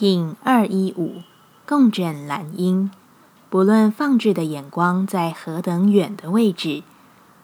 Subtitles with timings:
[0.00, 1.16] King 二一五
[1.68, 2.90] 共振蓝音，
[3.50, 6.82] 不论放置的眼光在何等远的位置，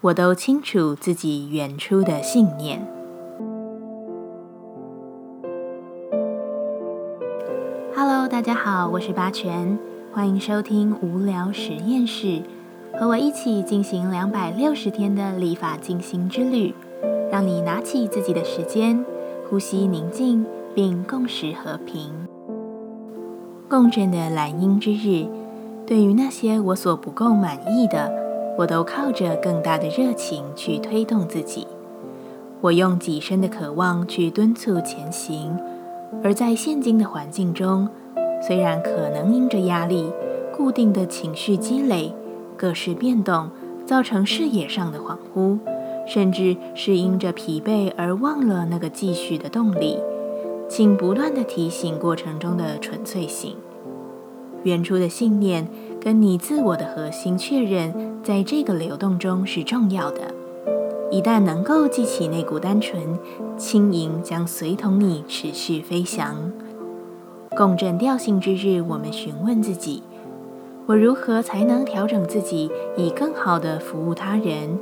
[0.01, 2.91] 我都清楚自己远出的信念。
[7.95, 9.79] Hello，大家好，我是八全，
[10.11, 12.41] 欢迎收听无聊实验室，
[12.99, 16.75] 和我一起进行两百六十天的立法进行之旅，
[17.31, 19.05] 让你拿起自己的时间，
[19.51, 22.26] 呼吸宁静，并共识和平。
[23.69, 25.27] 共振的蓝鹰之日，
[25.85, 28.13] 对于那些我所不够满意的，
[28.57, 31.67] 我都靠着更大的热情去推动自己。
[32.61, 35.59] 我用己身的渴望去敦促前行，
[36.23, 37.89] 而在现今的环境中，
[38.41, 40.13] 虽然可能因着压力、
[40.57, 42.15] 固定的情绪积累、
[42.57, 43.51] 各式变动，
[43.85, 45.59] 造成视野上的恍惚，
[46.07, 49.99] 甚至是因着疲惫而忘了那个继续的动力。
[50.69, 53.57] 请不断的提醒过程中的纯粹性，
[54.65, 55.69] 原初的信念
[56.01, 60.35] 跟你自我的核心确认，在这个流动中是重要的。
[61.11, 63.17] 一旦能够记起那股单纯，
[63.57, 66.53] 轻盈将随同你持续飞翔。
[67.57, 70.03] 共振调性之日，我们询问自己：
[70.87, 74.79] 我如何才能调整自己，以更好的服务他人？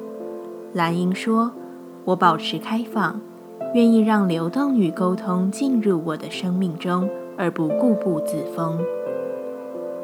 [0.73, 1.53] 蓝鹰说：
[2.07, 3.21] 我保持开放。
[3.75, 8.78] 愿意让流动与沟通进入我的生命中，而不固步自封。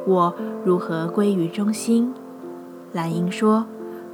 [0.05, 2.13] 我如何归于中心？
[2.93, 3.65] 蓝英说：“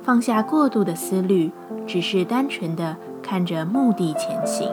[0.04, 1.50] 放下过度的思虑，
[1.86, 4.70] 只是单纯的看着目的前行。”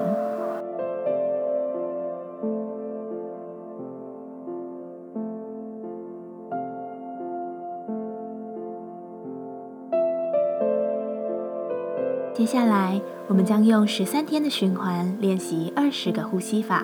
[12.35, 16.83] 接下来，我们将用十三天的循环练习二十个呼吸法。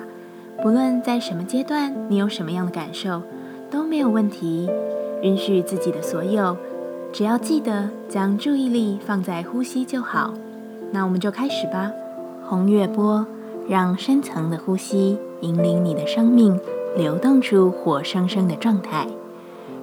[0.61, 3.23] 不论在什么阶段，你有什么样的感受，
[3.71, 4.69] 都没有问题。
[5.23, 6.55] 允许自己的所有，
[7.11, 10.35] 只要记得将注意力放在呼吸就好。
[10.91, 11.91] 那我们就开始吧。
[12.47, 13.25] 红月波，
[13.67, 16.59] 让深层的呼吸引领你的生命
[16.95, 19.07] 流动出活生生的状态。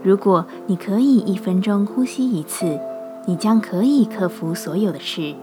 [0.04, 2.78] 如果你可以一分钟呼吸一次，
[3.26, 5.34] 你将可以克服所有的事。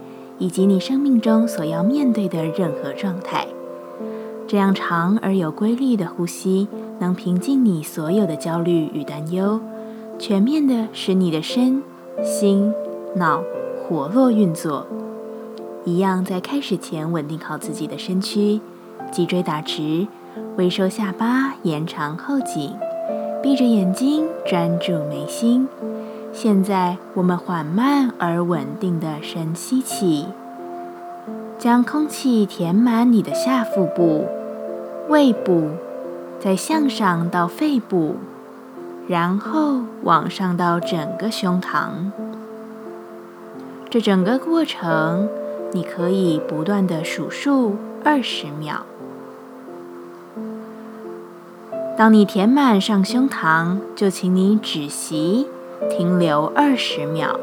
[0.44, 3.48] 以及你生命中所要面对的任何状态，
[4.46, 6.68] 这样长而有规律的呼吸，
[7.00, 9.62] 能平静你所有的焦虑与担忧，
[10.20, 11.82] 全面的使你的身
[12.22, 12.74] 心
[13.16, 13.42] 脑
[13.88, 14.86] 活络运作。
[15.86, 18.60] 一样在开始前稳定好自己的身躯，
[19.14, 20.06] 脊椎打直，
[20.58, 22.76] 微收下巴，延长后颈，
[23.42, 25.70] 闭着眼睛专注眉心。
[26.36, 30.26] 现在，我们缓慢而稳定的深吸气，
[31.60, 34.26] 将空气填满你的下腹部、
[35.08, 35.70] 胃部，
[36.40, 38.16] 再向上到肺部，
[39.08, 42.12] 然后往上到整个胸膛。
[43.92, 45.30] 这整个过程，
[45.72, 48.88] 你可以不断的数数二十秒。
[51.96, 55.48] 当你填满上胸膛，就请你止息。
[55.90, 57.40] 停留二十秒，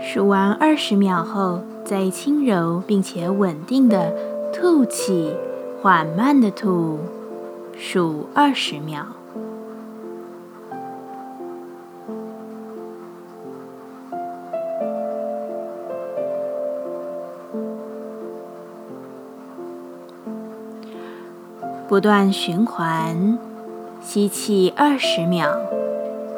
[0.00, 4.12] 数完二十秒后，再轻柔并且稳定的
[4.52, 5.34] 吐气，
[5.82, 6.98] 缓慢的吐，
[7.76, 9.15] 数二十秒。
[21.96, 23.38] 不断循环，
[24.02, 25.48] 吸气二十秒，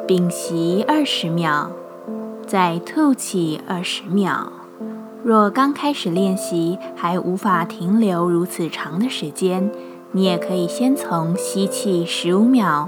[0.07, 1.69] 屏息二十秒，
[2.47, 4.53] 再吐气二十秒。
[5.21, 9.69] 若刚开始练习还无法停留如此长的时间，
[10.13, 12.87] 你也可以先从吸气十五秒、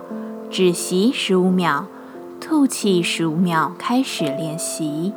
[0.50, 1.88] 止息十五秒、
[2.40, 5.12] 吐气十五秒开始练习，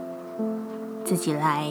[1.05, 1.70] 自己来。